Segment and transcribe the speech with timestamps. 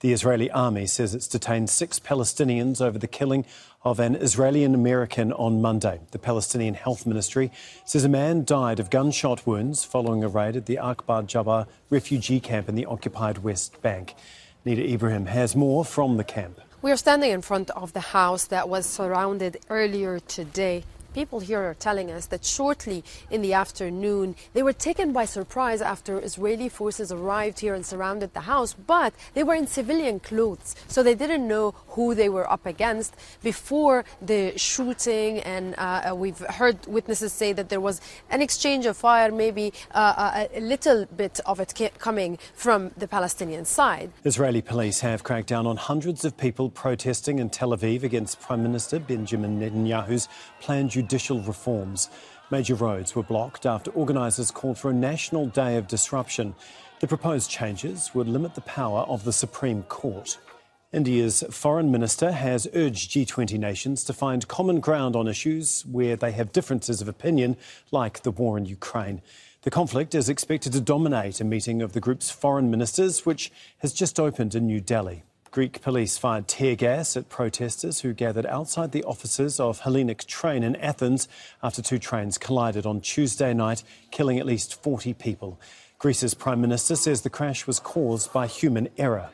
[0.00, 3.44] The Israeli army says it's detained six Palestinians over the killing
[3.82, 6.00] of an Israeli American on Monday.
[6.12, 7.52] The Palestinian Health Ministry
[7.84, 12.40] says a man died of gunshot wounds following a raid at the Aqabat Jabr refugee
[12.40, 14.14] camp in the occupied West Bank.
[14.64, 16.62] Nida Ibrahim has more from the camp.
[16.80, 21.60] We are standing in front of the house that was surrounded earlier today People here
[21.60, 26.68] are telling us that shortly in the afternoon, they were taken by surprise after Israeli
[26.68, 31.16] forces arrived here and surrounded the house, but they were in civilian clothes, so they
[31.16, 35.40] didn't know who they were up against before the shooting.
[35.40, 39.72] And uh, uh we've heard witnesses say that there was an exchange of fire, maybe
[39.94, 44.10] uh, uh a little bit of it coming from the Palestinian side.
[44.24, 48.62] Israeli police have cracked down on hundreds of people protesting in Tel Aviv against Prime
[48.62, 50.28] Minister Benjamin Netanyahu's
[50.60, 52.10] planned judicial reforms.
[52.50, 56.54] Major roads were blocked after organisers called for a national day of disruption.
[57.00, 60.36] The proposed changes would limit the power of the Supreme Court.
[60.92, 66.32] India's foreign minister has urged G20 nations to find common ground on issues where they
[66.32, 67.56] have differences of opinion,
[67.90, 69.22] like the war in Ukraine.
[69.62, 73.94] The conflict is expected to dominate a meeting of the group's foreign ministers, which has
[73.94, 75.22] just opened in New Delhi.
[75.50, 80.62] Greek police fired tear gas at protesters who gathered outside the offices of Hellenic Train
[80.62, 81.26] in Athens
[81.60, 85.58] after two trains collided on Tuesday night, killing at least 40 people.
[85.98, 89.30] Greece's Prime Minister says the crash was caused by human error.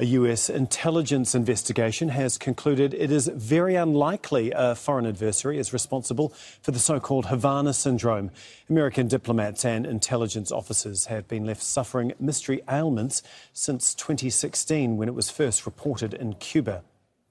[0.00, 6.30] A US intelligence investigation has concluded it is very unlikely a foreign adversary is responsible
[6.60, 8.32] for the so called Havana syndrome.
[8.68, 13.22] American diplomats and intelligence officers have been left suffering mystery ailments
[13.52, 16.82] since 2016 when it was first reported in Cuba.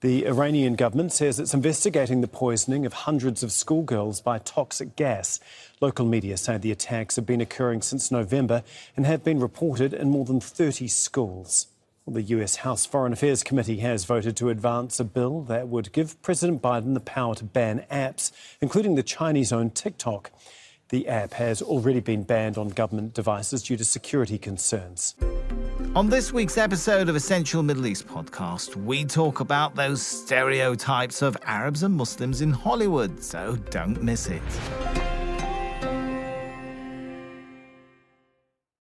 [0.00, 5.40] The Iranian government says it's investigating the poisoning of hundreds of schoolgirls by toxic gas.
[5.80, 8.62] Local media say the attacks have been occurring since November
[8.96, 11.66] and have been reported in more than 30 schools.
[12.06, 16.20] The US House Foreign Affairs Committee has voted to advance a bill that would give
[16.20, 20.32] President Biden the power to ban apps, including the Chinese owned TikTok.
[20.88, 25.14] The app has already been banned on government devices due to security concerns.
[25.94, 31.36] On this week's episode of Essential Middle East podcast, we talk about those stereotypes of
[31.44, 34.42] Arabs and Muslims in Hollywood, so don't miss it.